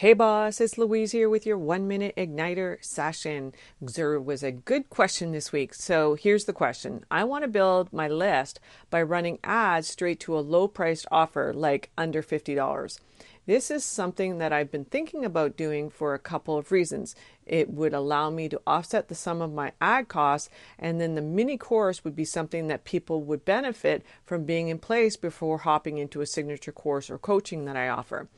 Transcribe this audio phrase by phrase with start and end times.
[0.00, 3.54] Hey boss, it's Louise here with your one minute igniter session.
[3.80, 5.72] There was a good question this week.
[5.72, 10.38] So here's the question I want to build my list by running ads straight to
[10.38, 13.00] a low priced offer, like under $50.
[13.46, 17.14] This is something that I've been thinking about doing for a couple of reasons.
[17.46, 20.50] It would allow me to offset the sum of my ad costs,
[20.80, 24.80] and then the mini course would be something that people would benefit from being in
[24.80, 28.28] place before hopping into a signature course or coaching that I offer.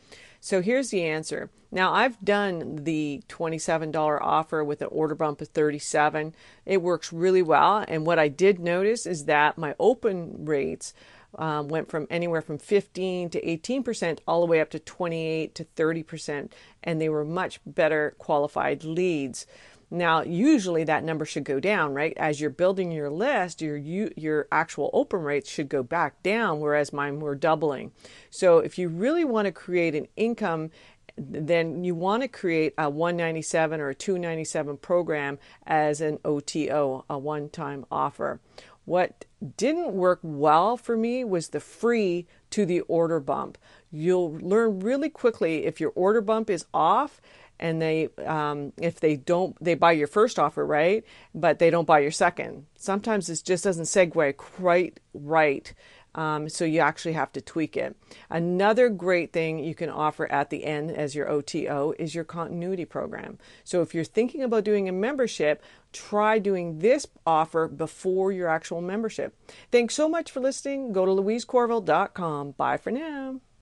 [0.41, 1.51] So here's the answer.
[1.73, 6.35] Now I've done the $27 offer with an order bump of 37.
[6.67, 10.93] It works really well, and what I did notice is that my open rates
[11.35, 15.55] um, went from anywhere from 15 to 18 percent all the way up to 28
[15.55, 19.47] to 30 percent, and they were much better qualified leads.
[19.91, 22.13] Now, usually that number should go down, right?
[22.19, 26.93] As you're building your list, your your actual open rates should go back down, whereas
[26.93, 27.93] mine were doubling.
[28.31, 30.71] So, if you really want to create an income
[31.19, 37.19] then you want to create a 197 or a 297 program as an OTO, a
[37.19, 38.41] one time offer.
[38.89, 39.27] What
[39.59, 43.59] didn't work well for me was the free to the order bump.
[43.91, 47.21] You'll learn really quickly if your order bump is off
[47.61, 51.87] and they um, if they don't they buy your first offer right but they don't
[51.87, 55.75] buy your second sometimes it just doesn't segue quite right
[56.19, 57.97] um, so you actually have to tweak it.
[58.29, 62.85] Another great thing you can offer at the end as your OTO is your continuity
[62.85, 63.39] program.
[63.63, 68.81] So if you're thinking about doing a membership, try doing this offer before your actual
[68.81, 69.39] membership.
[69.71, 70.93] Thanks so much for listening.
[70.93, 72.51] Go to louisecorville.com.
[72.53, 73.41] Bye for now.